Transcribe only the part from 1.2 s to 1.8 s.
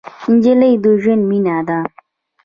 مینه ده.